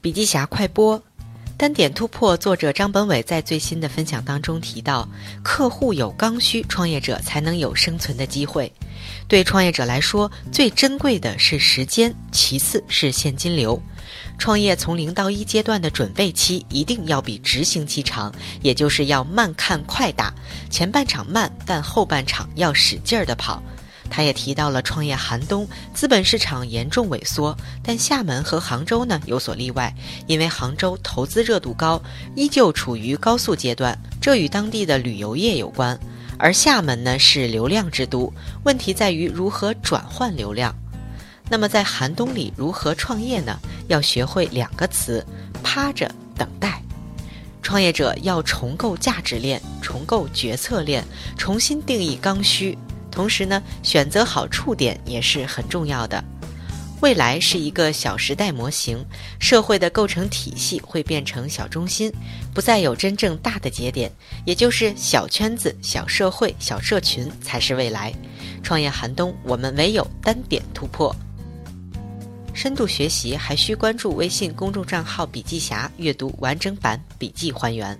[0.00, 1.02] 笔记侠快播，
[1.56, 2.36] 单点突破。
[2.36, 5.08] 作者张本伟在最新的分享当中提到，
[5.42, 8.72] 客户有刚需，创业者才能有生存的机会。
[9.26, 13.82] 对创业者来说，最珍贵的是时间，其次是现金流。
[14.38, 20.32] 创业从零到一阶段的准备期一定要比执行期长，也就是要慢看快打。
[20.70, 23.60] 前半场慢，但后半场要使劲儿的跑。
[24.10, 29.94] 他也提到了创业寒冬，资本市场严重萎缩，但厦门和杭州呢有所例外，
[30.26, 32.02] 因为杭州投资热度高，
[32.34, 35.98] 依旧处于高速阶段，这与当地的旅游业有关。
[36.38, 38.32] 而厦门呢是流量之都，
[38.64, 40.74] 问题在于如何转换流量。
[41.50, 43.58] 那么在寒冬里如何创业呢？
[43.88, 45.24] 要学会两个词：
[45.62, 46.82] 趴着等待。
[47.62, 51.04] 创业者要重构价值链，重构决策链，
[51.36, 52.76] 重新定义刚需。
[53.18, 56.22] 同时呢，选择好触点也是很重要的。
[57.00, 59.04] 未来是一个小时代模型，
[59.40, 62.12] 社会的构成体系会变成小中心，
[62.54, 64.08] 不再有真正大的节点，
[64.44, 68.14] 也就是小圈子、小社会、小社群才是未来。
[68.62, 71.12] 创业寒冬，我们唯有单点突破。
[72.54, 77.98] 深度学习还需关注微信公众账号“笔记侠”，阅读完整版笔记还原。